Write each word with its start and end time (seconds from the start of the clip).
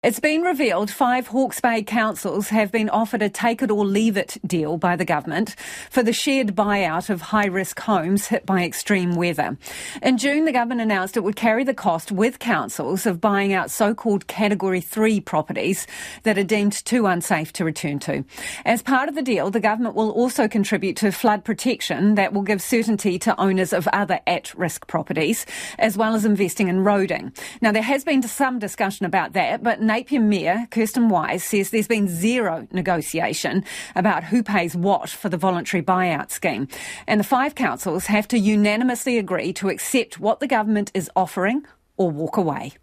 It's 0.00 0.20
been 0.20 0.42
revealed 0.42 0.92
five 0.92 1.26
Hawke's 1.26 1.60
Bay 1.60 1.82
councils 1.82 2.50
have 2.50 2.70
been 2.70 2.88
offered 2.88 3.20
a 3.20 3.28
take 3.28 3.62
it 3.62 3.70
or 3.72 3.84
leave 3.84 4.16
it 4.16 4.38
deal 4.46 4.76
by 4.76 4.94
the 4.94 5.04
government 5.04 5.56
for 5.90 6.04
the 6.04 6.12
shared 6.12 6.54
buyout 6.54 7.10
of 7.10 7.20
high 7.20 7.46
risk 7.46 7.80
homes 7.80 8.28
hit 8.28 8.46
by 8.46 8.62
extreme 8.62 9.16
weather. 9.16 9.58
In 10.00 10.16
June, 10.16 10.44
the 10.44 10.52
government 10.52 10.82
announced 10.82 11.16
it 11.16 11.24
would 11.24 11.34
carry 11.34 11.64
the 11.64 11.74
cost 11.74 12.12
with 12.12 12.38
councils 12.38 13.06
of 13.06 13.20
buying 13.20 13.52
out 13.52 13.72
so 13.72 13.92
called 13.92 14.28
Category 14.28 14.80
3 14.80 15.20
properties 15.20 15.84
that 16.22 16.38
are 16.38 16.44
deemed 16.44 16.84
too 16.84 17.06
unsafe 17.06 17.52
to 17.54 17.64
return 17.64 17.98
to. 17.98 18.24
As 18.64 18.82
part 18.82 19.08
of 19.08 19.16
the 19.16 19.20
deal, 19.20 19.50
the 19.50 19.58
government 19.58 19.96
will 19.96 20.12
also 20.12 20.46
contribute 20.46 20.96
to 20.98 21.10
flood 21.10 21.44
protection 21.44 22.14
that 22.14 22.32
will 22.32 22.42
give 22.42 22.62
certainty 22.62 23.18
to 23.18 23.40
owners 23.40 23.72
of 23.72 23.88
other 23.88 24.20
at 24.28 24.54
risk 24.54 24.86
properties, 24.86 25.44
as 25.76 25.98
well 25.98 26.14
as 26.14 26.24
investing 26.24 26.68
in 26.68 26.84
roading. 26.84 27.36
Now, 27.60 27.72
there 27.72 27.82
has 27.82 28.04
been 28.04 28.22
some 28.22 28.60
discussion 28.60 29.04
about 29.04 29.32
that, 29.32 29.64
but 29.64 29.87
Napier 29.88 30.20
Mayor 30.20 30.68
Kirsten 30.70 31.08
Wise 31.08 31.42
says 31.42 31.70
there's 31.70 31.88
been 31.88 32.08
zero 32.08 32.68
negotiation 32.72 33.64
about 33.96 34.22
who 34.22 34.42
pays 34.42 34.76
what 34.76 35.08
for 35.08 35.30
the 35.30 35.38
voluntary 35.38 35.82
buyout 35.82 36.30
scheme. 36.30 36.68
And 37.06 37.18
the 37.18 37.24
five 37.24 37.54
councils 37.54 38.04
have 38.04 38.28
to 38.28 38.38
unanimously 38.38 39.16
agree 39.16 39.54
to 39.54 39.70
accept 39.70 40.20
what 40.20 40.40
the 40.40 40.46
government 40.46 40.90
is 40.92 41.10
offering 41.16 41.64
or 41.96 42.10
walk 42.10 42.36
away. 42.36 42.74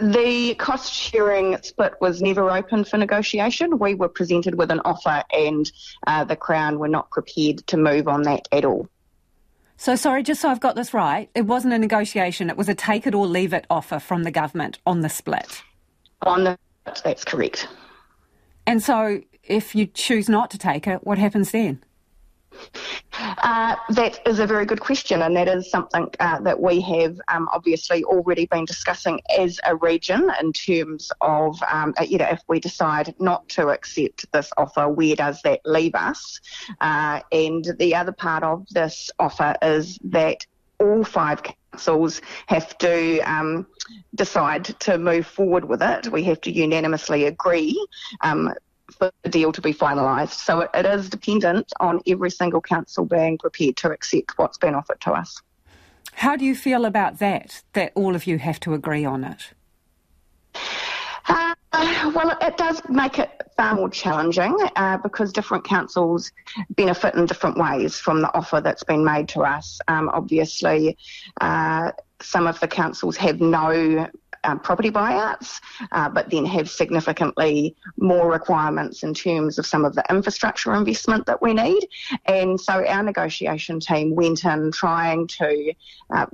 The 0.00 0.54
cost 0.54 0.90
sharing 0.90 1.58
split 1.62 1.92
was 2.00 2.22
never 2.22 2.50
open 2.50 2.84
for 2.84 2.96
negotiation. 2.96 3.78
We 3.78 3.94
were 3.94 4.08
presented 4.08 4.54
with 4.54 4.70
an 4.70 4.80
offer, 4.86 5.22
and 5.30 5.70
uh, 6.06 6.24
the 6.24 6.36
Crown 6.36 6.78
were 6.78 6.88
not 6.88 7.10
prepared 7.10 7.58
to 7.66 7.76
move 7.76 8.08
on 8.08 8.22
that 8.22 8.48
at 8.50 8.64
all. 8.64 8.88
So, 9.76 9.94
sorry, 9.94 10.22
just 10.22 10.40
so 10.40 10.48
I've 10.48 10.60
got 10.60 10.74
this 10.74 10.94
right, 10.94 11.28
it 11.34 11.42
wasn't 11.42 11.74
a 11.74 11.78
negotiation, 11.78 12.48
it 12.48 12.56
was 12.56 12.70
a 12.70 12.74
take 12.74 13.06
it 13.06 13.14
or 13.14 13.26
leave 13.26 13.52
it 13.52 13.66
offer 13.68 13.98
from 13.98 14.22
the 14.22 14.30
government 14.30 14.78
on 14.86 15.02
the 15.02 15.10
split 15.10 15.62
on 16.22 16.44
the 16.44 16.58
that's 17.04 17.24
correct. 17.24 17.68
And 18.66 18.82
so, 18.82 19.20
if 19.42 19.74
you 19.74 19.86
choose 19.86 20.28
not 20.28 20.50
to 20.50 20.58
take 20.58 20.86
it, 20.86 21.04
what 21.04 21.18
happens 21.18 21.50
then? 21.52 21.82
Uh, 23.12 23.76
that 23.90 24.18
is 24.26 24.38
a 24.38 24.46
very 24.46 24.66
good 24.66 24.80
question, 24.80 25.22
and 25.22 25.36
that 25.36 25.48
is 25.48 25.70
something 25.70 26.08
uh, 26.20 26.40
that 26.40 26.60
we 26.60 26.80
have 26.80 27.20
um, 27.28 27.48
obviously 27.52 28.02
already 28.04 28.46
been 28.46 28.64
discussing 28.64 29.20
as 29.38 29.60
a 29.66 29.76
region 29.76 30.30
in 30.40 30.52
terms 30.52 31.10
of, 31.20 31.60
um, 31.70 31.94
you 32.06 32.18
know, 32.18 32.28
if 32.28 32.40
we 32.48 32.60
decide 32.60 33.14
not 33.18 33.48
to 33.48 33.68
accept 33.68 34.30
this 34.32 34.50
offer, 34.56 34.88
where 34.88 35.16
does 35.16 35.40
that 35.42 35.60
leave 35.64 35.94
us? 35.94 36.40
Uh, 36.80 37.20
and 37.32 37.64
the 37.78 37.94
other 37.94 38.12
part 38.12 38.42
of 38.42 38.66
this 38.70 39.10
offer 39.18 39.54
is 39.62 39.98
that 40.04 40.44
all 40.78 41.04
five 41.04 41.42
councils 41.72 42.20
have 42.46 42.76
to 42.78 43.20
um, 43.20 43.66
decide 44.14 44.64
to 44.80 44.98
move 44.98 45.26
forward 45.26 45.64
with 45.64 45.82
it. 45.82 46.08
We 46.10 46.24
have 46.24 46.40
to 46.42 46.52
unanimously 46.52 47.24
agree 47.26 47.86
um, 48.20 48.52
for 48.98 49.10
the 49.22 49.28
deal 49.28 49.52
to 49.52 49.60
be 49.60 49.72
finalised. 49.72 50.32
So 50.32 50.60
it, 50.60 50.70
it 50.74 50.86
is 50.86 51.08
dependent 51.08 51.72
on 51.80 52.00
every 52.06 52.30
single 52.30 52.60
council 52.60 53.04
being 53.04 53.38
prepared 53.38 53.76
to 53.78 53.90
accept 53.90 54.36
what's 54.36 54.58
been 54.58 54.74
offered 54.74 55.00
to 55.02 55.12
us. 55.12 55.40
How 56.14 56.36
do 56.36 56.44
you 56.44 56.56
feel 56.56 56.84
about 56.84 57.18
that, 57.18 57.62
that 57.74 57.92
all 57.94 58.14
of 58.16 58.26
you 58.26 58.38
have 58.38 58.58
to 58.60 58.74
agree 58.74 59.04
on 59.04 59.24
it? 59.24 59.52
Uh, 61.26 61.54
well, 62.14 62.36
it 62.40 62.56
does 62.56 62.82
make 62.88 63.18
it 63.18 63.30
far 63.56 63.74
more 63.74 63.90
challenging 63.90 64.56
uh, 64.76 64.96
because 64.98 65.32
different 65.32 65.64
councils 65.64 66.32
benefit 66.70 67.14
in 67.14 67.26
different 67.26 67.56
ways 67.56 67.96
from 67.98 68.22
the 68.22 68.34
offer 68.34 68.60
that's 68.60 68.84
been 68.84 69.04
made 69.04 69.28
to 69.28 69.40
us. 69.42 69.78
Um, 69.88 70.08
obviously, 70.12 70.96
uh, 71.40 71.92
some 72.20 72.46
of 72.46 72.58
the 72.60 72.68
councils 72.68 73.16
have 73.16 73.40
no 73.40 74.08
um, 74.44 74.58
property 74.60 74.90
buyouts, 74.90 75.60
uh, 75.92 76.08
but 76.08 76.30
then 76.30 76.44
have 76.46 76.70
significantly 76.70 77.76
more 77.98 78.30
requirements 78.30 79.02
in 79.02 79.14
terms 79.14 79.58
of 79.58 79.66
some 79.66 79.84
of 79.84 79.94
the 79.94 80.04
infrastructure 80.10 80.74
investment 80.74 81.26
that 81.26 81.42
we 81.42 81.52
need. 81.52 81.86
And 82.26 82.60
so 82.60 82.84
our 82.86 83.02
negotiation 83.02 83.80
team 83.80 84.14
went 84.14 84.44
in 84.44 84.72
trying 84.72 85.26
to 85.26 85.72
uh, 86.14 86.26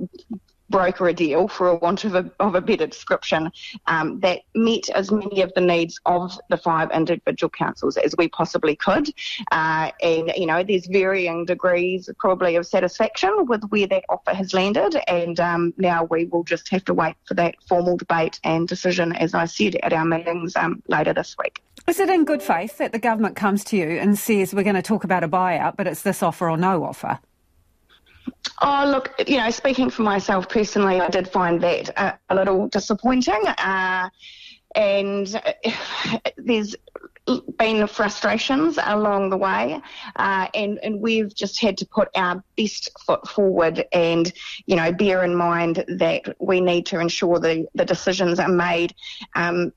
broker 0.69 1.07
a 1.07 1.13
deal, 1.13 1.47
for 1.47 1.69
a 1.69 1.75
want 1.75 2.03
of 2.03 2.15
a, 2.15 2.29
of 2.39 2.55
a 2.55 2.61
better 2.61 2.87
description, 2.87 3.51
um, 3.87 4.19
that 4.19 4.41
met 4.55 4.89
as 4.89 5.11
many 5.11 5.41
of 5.41 5.51
the 5.55 5.61
needs 5.61 5.99
of 6.05 6.37
the 6.49 6.57
five 6.57 6.89
individual 6.91 7.49
councils 7.49 7.97
as 7.97 8.13
we 8.17 8.27
possibly 8.27 8.75
could. 8.75 9.09
Uh, 9.51 9.91
and, 10.01 10.31
you 10.35 10.45
know, 10.45 10.63
there's 10.63 10.87
varying 10.87 11.45
degrees 11.45 12.09
probably 12.19 12.55
of 12.55 12.65
satisfaction 12.65 13.45
with 13.45 13.63
where 13.69 13.87
that 13.87 14.03
offer 14.09 14.33
has 14.33 14.53
landed. 14.53 14.95
And 15.07 15.39
um, 15.39 15.73
now 15.77 16.03
we 16.05 16.25
will 16.25 16.43
just 16.43 16.69
have 16.69 16.83
to 16.85 16.93
wait 16.93 17.15
for 17.25 17.33
that 17.35 17.55
formal 17.67 17.97
debate 17.97 18.39
and 18.43 18.67
decision, 18.67 19.13
as 19.13 19.33
I 19.33 19.45
said, 19.45 19.75
at 19.83 19.93
our 19.93 20.05
meetings 20.05 20.55
um, 20.55 20.83
later 20.87 21.13
this 21.13 21.35
week. 21.37 21.63
Is 21.87 21.99
it 21.99 22.09
in 22.09 22.25
good 22.25 22.41
faith 22.41 22.77
that 22.79 22.91
the 22.91 22.99
government 22.99 23.35
comes 23.35 23.63
to 23.65 23.77
you 23.77 23.87
and 23.87 24.19
says, 24.19 24.53
we're 24.53 24.63
going 24.63 24.75
to 24.75 24.81
talk 24.81 25.05
about 25.05 25.23
a 25.23 25.29
buyout, 25.29 25.77
but 25.77 25.87
it's 25.87 26.01
this 26.01 26.21
offer 26.21 26.49
or 26.49 26.57
no 26.57 26.83
offer? 26.83 27.19
Oh, 28.59 28.85
look, 28.87 29.13
you 29.27 29.37
know, 29.37 29.49
speaking 29.51 29.89
for 29.89 30.01
myself 30.01 30.49
personally, 30.49 30.99
I 30.99 31.09
did 31.09 31.27
find 31.27 31.61
that 31.61 31.97
uh, 31.97 32.13
a 32.29 32.35
little 32.35 32.67
disappointing. 32.67 33.45
Uh, 33.45 34.09
and 34.75 35.41
uh, 35.45 36.19
there's 36.37 36.75
been 37.57 37.85
frustrations 37.87 38.79
along 38.81 39.29
the 39.29 39.37
way, 39.37 39.81
uh, 40.15 40.47
and 40.53 40.79
and 40.83 41.01
we've 41.01 41.33
just 41.33 41.59
had 41.61 41.77
to 41.77 41.85
put 41.85 42.09
our 42.15 42.43
best 42.55 42.89
foot 43.05 43.27
forward, 43.27 43.85
and 43.91 44.31
you 44.65 44.75
know, 44.75 44.91
bear 44.91 45.23
in 45.23 45.35
mind 45.35 45.83
that 45.87 46.35
we 46.39 46.61
need 46.61 46.85
to 46.87 46.99
ensure 46.99 47.39
the 47.39 47.67
the 47.75 47.85
decisions 47.85 48.39
are 48.39 48.49
made 48.49 48.93
um, 49.35 49.71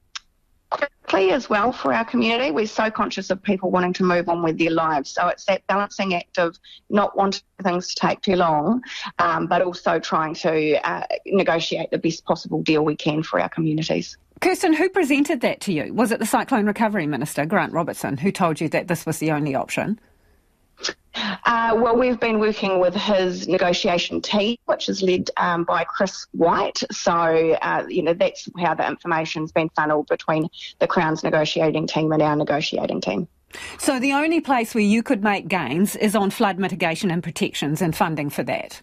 quickly 1.10 1.32
as 1.32 1.50
well 1.50 1.72
for 1.72 1.92
our 1.92 2.04
community. 2.04 2.50
We're 2.52 2.66
so 2.66 2.90
conscious 2.90 3.30
of 3.30 3.42
people 3.42 3.70
wanting 3.70 3.92
to 3.94 4.04
move 4.04 4.28
on 4.28 4.42
with 4.42 4.58
their 4.58 4.70
lives. 4.70 5.10
So 5.10 5.26
it's 5.28 5.44
that 5.46 5.66
balancing 5.66 6.14
act 6.14 6.38
of 6.38 6.56
not 6.88 7.16
wanting 7.16 7.42
things 7.62 7.94
to 7.94 8.06
take 8.06 8.20
too 8.20 8.36
long, 8.36 8.82
um, 9.18 9.46
but 9.46 9.60
also 9.60 9.98
trying 9.98 10.34
to 10.34 10.88
uh, 10.88 11.04
negotiate 11.26 11.90
the 11.90 11.98
best 11.98 12.24
possible 12.24 12.62
deal 12.62 12.84
we 12.84 12.94
can 12.94 13.22
for 13.22 13.40
our 13.40 13.48
communities. 13.48 14.16
Kirsten, 14.40 14.72
who 14.72 14.88
presented 14.88 15.40
that 15.40 15.60
to 15.62 15.72
you? 15.72 15.92
Was 15.92 16.12
it 16.12 16.18
the 16.20 16.26
Cyclone 16.26 16.66
Recovery 16.66 17.06
Minister, 17.06 17.44
Grant 17.44 17.72
Robertson, 17.72 18.16
who 18.16 18.30
told 18.30 18.60
you 18.60 18.68
that 18.68 18.88
this 18.88 19.04
was 19.04 19.18
the 19.18 19.32
only 19.32 19.54
option? 19.54 20.00
Uh, 21.14 21.74
well, 21.76 21.96
we've 21.96 22.20
been 22.20 22.38
working 22.38 22.78
with 22.78 22.94
his 22.94 23.48
negotiation 23.48 24.20
team, 24.20 24.56
which 24.66 24.88
is 24.88 25.02
led 25.02 25.30
um, 25.36 25.64
by 25.64 25.84
Chris 25.84 26.26
White. 26.32 26.82
So, 26.92 27.12
uh, 27.12 27.84
you 27.88 28.02
know, 28.02 28.14
that's 28.14 28.48
how 28.58 28.74
the 28.74 28.86
information's 28.86 29.52
been 29.52 29.68
funneled 29.70 30.06
between 30.08 30.48
the 30.78 30.86
Crown's 30.86 31.24
negotiating 31.24 31.86
team 31.86 32.12
and 32.12 32.22
our 32.22 32.36
negotiating 32.36 33.00
team. 33.00 33.28
So, 33.78 33.98
the 33.98 34.12
only 34.12 34.40
place 34.40 34.74
where 34.74 34.84
you 34.84 35.02
could 35.02 35.24
make 35.24 35.48
gains 35.48 35.96
is 35.96 36.14
on 36.14 36.30
flood 36.30 36.58
mitigation 36.58 37.10
and 37.10 37.22
protections 37.22 37.82
and 37.82 37.96
funding 37.96 38.30
for 38.30 38.44
that? 38.44 38.80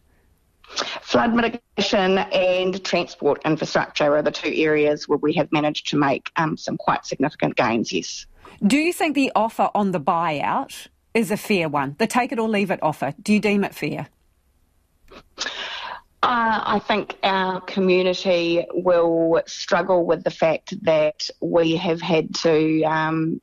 Flood 1.02 1.34
mitigation 1.34 2.18
and 2.18 2.84
transport 2.84 3.42
infrastructure 3.46 4.18
are 4.18 4.22
the 4.22 4.32
two 4.32 4.52
areas 4.54 5.08
where 5.08 5.18
we 5.18 5.34
have 5.34 5.50
managed 5.54 5.88
to 5.88 5.98
make 5.98 6.30
um, 6.36 6.58
some 6.58 6.76
quite 6.76 7.06
significant 7.06 7.56
gains, 7.56 7.94
yes. 7.94 8.26
Do 8.66 8.78
you 8.78 8.92
think 8.92 9.16
the 9.16 9.32
offer 9.34 9.70
on 9.74 9.92
the 9.92 10.02
buyout 10.02 10.88
is 11.18 11.32
a 11.32 11.38
fair 11.38 11.68
one? 11.68 11.96
The 11.98 12.08
take 12.08 12.32
it 12.32 12.40
or 12.40 12.48
leave 12.48 12.70
it 12.70 12.80
offer, 12.84 13.14
do 13.22 13.34
you 13.34 13.40
deem 13.40 13.64
it 13.64 13.74
fair? 13.74 14.08
Uh, 16.24 16.62
I 16.76 16.80
think 16.80 17.18
our 17.24 17.60
community 17.62 18.66
will 18.72 19.42
struggle 19.48 20.06
with 20.06 20.24
the 20.24 20.32
fact 20.32 20.74
that 20.84 21.30
we 21.42 21.76
have 21.76 22.02
had 22.02 22.36
to 22.36 22.84
um, 22.84 23.42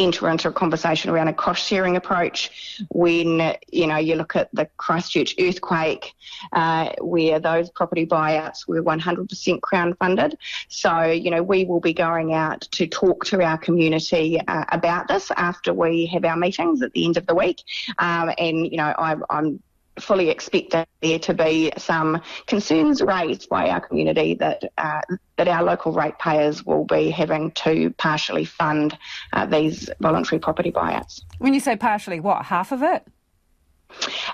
enter 0.00 0.28
into 0.28 0.48
a 0.48 0.52
conversation 0.52 1.10
around 1.10 1.28
a 1.28 1.32
cost 1.32 1.64
sharing 1.64 1.96
approach 1.96 2.50
when 2.90 3.56
you 3.70 3.86
know 3.86 3.98
you 3.98 4.16
look 4.16 4.34
at 4.34 4.48
the 4.52 4.66
Christchurch 4.78 5.34
earthquake 5.38 6.14
uh, 6.52 6.90
where 7.00 7.38
those 7.38 7.70
property 7.70 8.06
buyouts 8.06 8.66
were 8.66 8.82
100% 8.82 9.60
crown 9.60 9.94
funded. 9.94 10.36
So 10.68 11.02
you 11.02 11.30
know 11.30 11.42
we 11.42 11.64
will 11.64 11.80
be 11.80 11.92
going 11.92 12.32
out 12.32 12.62
to 12.72 12.86
talk 12.86 13.24
to 13.26 13.42
our 13.42 13.58
community 13.58 14.40
uh, 14.40 14.64
about 14.72 15.06
this 15.08 15.30
after 15.36 15.72
we 15.74 16.06
have 16.06 16.24
our 16.24 16.36
meetings 16.36 16.82
at 16.82 16.92
the 16.92 17.04
end 17.04 17.16
of 17.16 17.26
the 17.26 17.34
week. 17.34 17.62
Um, 17.98 18.32
and 18.38 18.66
you 18.66 18.78
know 18.78 18.94
I, 18.98 19.16
I'm 19.28 19.62
fully 20.00 20.30
expect 20.30 20.74
there 21.02 21.18
to 21.18 21.34
be 21.34 21.72
some 21.78 22.20
concerns 22.46 23.02
raised 23.02 23.48
by 23.48 23.68
our 23.68 23.80
community 23.80 24.34
that 24.34 24.62
uh, 24.78 25.00
that 25.36 25.48
our 25.48 25.62
local 25.62 25.92
ratepayers 25.92 26.64
will 26.64 26.84
be 26.84 27.10
having 27.10 27.50
to 27.52 27.90
partially 27.98 28.44
fund 28.44 28.96
uh, 29.32 29.46
these 29.46 29.88
voluntary 30.00 30.38
property 30.38 30.70
buyouts. 30.70 31.22
When 31.38 31.54
you 31.54 31.60
say 31.60 31.76
partially, 31.76 32.20
what 32.20 32.44
half 32.44 32.72
of 32.72 32.82
it? 32.82 33.06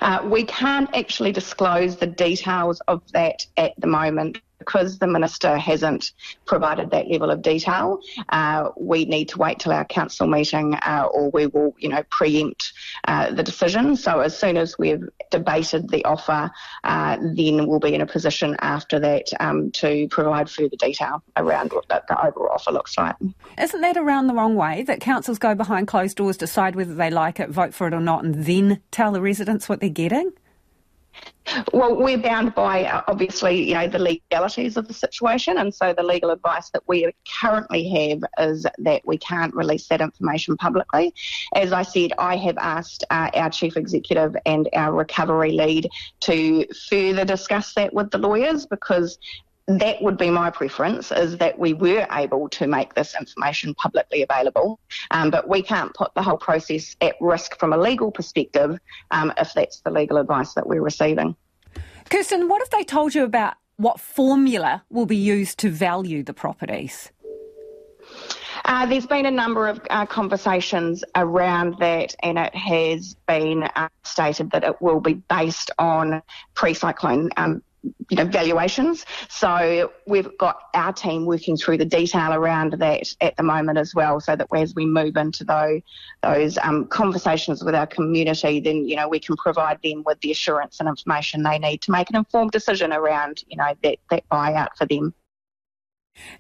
Uh, 0.01 0.21
we 0.25 0.45
can't 0.45 0.95
actually 0.95 1.33
disclose 1.33 1.97
the 1.97 2.07
details 2.07 2.81
of 2.89 3.03
that 3.13 3.47
at 3.57 3.73
the 3.79 3.87
moment 3.87 4.39
because 4.67 4.99
the 4.99 5.07
minister 5.07 5.57
hasn't 5.57 6.13
provided 6.45 6.91
that 6.91 7.09
level 7.09 7.31
of 7.31 7.41
detail, 7.41 8.01
uh, 8.31 8.71
we 8.77 9.05
need 9.05 9.29
to 9.29 9.39
wait 9.39 9.61
till 9.61 9.73
our 9.73 9.85
council 9.85 10.27
meeting, 10.27 10.75
uh, 10.75 11.09
or 11.13 11.31
we 11.31 11.47
will, 11.47 11.75
you 11.79 11.89
know, 11.89 12.03
preempt 12.11 12.73
uh, 13.07 13.31
the 13.33 13.43
decision. 13.43 13.97
So 13.97 14.21
as 14.21 14.37
soon 14.37 14.57
as 14.57 14.77
we've 14.79 15.09
debated 15.31 15.89
the 15.89 16.05
offer, 16.05 16.51
uh, 16.85 17.17
then 17.21 17.67
we'll 17.67 17.81
be 17.81 17.95
in 17.95 18.01
a 18.01 18.07
position 18.07 18.57
after 18.61 18.99
that 19.01 19.29
um, 19.41 19.71
to 19.73 20.09
provide 20.09 20.51
further 20.51 20.77
detail 20.77 21.23
around 21.37 21.73
what 21.73 21.89
the, 21.89 22.03
the 22.09 22.27
overall 22.27 22.51
offer 22.53 22.73
looks 22.73 22.99
like. 22.99 23.15
Isn't 23.59 23.81
that 23.81 23.97
around 23.97 24.27
the 24.27 24.35
wrong 24.35 24.57
way? 24.57 24.83
That 24.83 25.01
councils 25.01 25.39
go 25.39 25.55
behind 25.55 25.87
closed 25.87 26.17
doors, 26.17 26.37
decide 26.37 26.75
whether 26.75 26.95
they 26.95 27.11
like 27.11 27.39
it, 27.41 27.51
vote 27.51 27.73
for 27.73 27.87
it 27.87 27.95
or 27.95 28.01
not, 28.01 28.25
and 28.25 28.45
then 28.45 28.83
tell 28.91 29.13
the 29.13 29.21
residents 29.21 29.69
what 29.69 29.81
they're 29.81 29.89
getting? 29.89 30.33
Well, 31.73 31.97
we're 31.97 32.19
bound 32.19 32.55
by 32.55 32.85
uh, 32.85 33.03
obviously, 33.07 33.69
you 33.69 33.75
know, 33.75 33.87
the 33.87 34.01
legalities 34.01 34.77
of 34.77 34.89
the 34.89 34.95
situation, 34.95 35.59
and 35.59 35.73
so 35.73 35.93
the 35.93 36.03
legal 36.03 36.31
advice 36.31 36.71
that 36.71 36.83
we 36.89 37.11
currently 37.41 37.89
have 37.89 38.25
is 38.51 38.67
that 38.79 39.03
we 39.07 39.17
can't 39.19 39.55
release 39.55 39.87
that 39.89 40.01
information 40.01 40.57
publicly. 40.57 41.15
As 41.55 41.73
I 41.73 41.83
said, 41.83 42.13
I 42.19 42.37
have 42.37 42.59
asked 42.59 43.05
uh, 43.11 43.31
our 43.35 43.51
chief 43.51 43.77
executive 43.77 44.37
and 44.45 44.69
our 44.75 44.93
recovery 44.93 45.53
lead 45.53 45.89
to 46.21 46.67
further 46.91 47.25
discuss 47.25 47.75
that 47.75 47.95
with 47.95 48.11
the 48.11 48.19
lawyers 48.19 48.67
because 48.67 49.19
that 49.67 50.01
would 50.01 50.17
be 50.17 50.31
my 50.31 50.51
preference 50.51 51.11
is 51.11 51.39
that 51.39 51.59
we 51.59 51.73
were 51.73 52.07
able 52.13 52.49
to 52.51 52.67
make 52.67 52.95
this 52.95 53.15
information 53.19 53.75
publicly 53.75 54.23
available, 54.23 54.79
um, 55.11 55.31
but 55.31 55.49
we 55.49 55.61
can't 55.61 55.93
put 55.95 56.15
the 56.15 56.23
whole 56.23 56.37
process 56.37 56.95
at 57.01 57.17
risk 57.21 57.59
from 57.59 57.73
a 57.73 57.79
legal 57.79 58.11
perspective 58.13 58.79
um, 59.11 59.33
if 59.39 59.53
that's 59.55 59.81
the 59.81 59.91
legal 59.91 60.19
advice 60.19 60.55
that 60.55 60.67
we're 60.67 60.83
receiving. 60.83 61.35
Kirsten, 62.09 62.49
what 62.49 62.61
have 62.63 62.71
they 62.71 62.85
told 62.85 63.15
you 63.15 63.25
about 63.25 63.55
what 63.77 63.99
formula 63.99 64.85
will 64.89 65.07
be 65.07 65.17
used 65.17 65.59
to 65.59 65.71
value 65.71 66.23
the 66.23 66.33
properties? 66.33 67.11
Uh, 68.65 68.87
there's 68.87 69.07
been 69.07 69.27
a 69.27 69.31
number 69.31 69.69
of 69.69 69.81
uh, 69.91 70.07
conversations 70.07 71.05
around 71.17 71.77
that, 71.79 72.15
and 72.23 72.39
it 72.39 72.55
has 72.55 73.17
been 73.27 73.65
uh, 73.65 73.89
stated 74.05 74.51
that 74.53 74.65
it 74.65 74.81
will 74.81 75.01
be 75.01 75.15
based 75.15 75.71
on 75.79 76.23
pre-cyclone 76.55 77.31
um, 77.37 77.63
you 78.09 78.17
know, 78.17 78.25
valuations. 78.25 79.05
So 79.29 79.93
we've 80.07 80.37
got 80.39 80.61
our 80.75 80.93
team 80.93 81.27
working 81.27 81.57
through 81.57 81.79
the 81.79 81.85
detail 81.85 82.33
around 82.33 82.75
that 82.75 83.15
at 83.21 83.37
the 83.37 83.43
moment 83.43 83.79
as 83.79 83.95
well, 83.95 84.21
so 84.21 84.37
that 84.37 84.49
as 84.55 84.75
we 84.75 84.87
move 84.87 85.17
into 85.17 85.45
those 85.45 85.83
those 86.23 86.59
um, 86.59 86.87
conversations 86.87 87.63
with 87.63 87.75
our 87.75 87.87
community, 87.87 88.61
then 88.61 88.87
you 88.87 88.97
know 88.97 89.09
we 89.09 89.21
can 89.21 89.37
provide 89.37 89.81
them 89.83 90.03
with 90.05 90.21
the 90.21 90.31
assurance 90.31 90.81
and 90.81 90.89
information 90.89 91.43
they 91.43 91.59
need 91.59 91.83
to 91.83 91.91
make 91.91 92.11
an 92.11 92.17
informed 92.17 92.53
decision 92.53 92.93
around 92.93 93.43
you 93.49 93.57
know 93.57 93.75
that 93.83 93.99
that 94.11 94.29
buyout 94.31 94.69
for 94.77 94.87
them. 94.87 95.15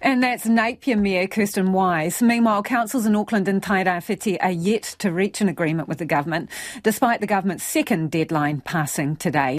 And 0.00 0.22
that's 0.22 0.46
Napier 0.46 0.96
Mayor 0.96 1.26
Kirsten 1.26 1.72
Wise. 1.72 2.22
Meanwhile, 2.22 2.62
councils 2.62 3.06
in 3.06 3.14
Auckland 3.14 3.48
and 3.48 3.62
Tairāwhiti 3.62 4.38
are 4.40 4.50
yet 4.50 4.82
to 4.98 5.12
reach 5.12 5.40
an 5.40 5.48
agreement 5.48 5.88
with 5.88 5.98
the 5.98 6.06
government, 6.06 6.50
despite 6.82 7.20
the 7.20 7.26
government's 7.26 7.64
second 7.64 8.10
deadline 8.10 8.60
passing 8.60 9.16
today. 9.16 9.54